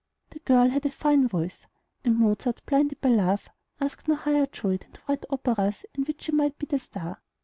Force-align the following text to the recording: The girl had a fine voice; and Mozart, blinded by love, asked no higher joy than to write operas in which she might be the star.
The 0.31 0.39
girl 0.39 0.69
had 0.69 0.83
a 0.87 0.89
fine 0.89 1.27
voice; 1.27 1.67
and 2.03 2.17
Mozart, 2.17 2.63
blinded 2.65 2.99
by 3.01 3.09
love, 3.09 3.47
asked 3.79 4.07
no 4.07 4.15
higher 4.15 4.47
joy 4.47 4.77
than 4.77 4.93
to 4.93 5.01
write 5.07 5.25
operas 5.29 5.85
in 5.93 6.05
which 6.05 6.23
she 6.23 6.31
might 6.31 6.57
be 6.57 6.65
the 6.65 6.79
star. 6.79 7.21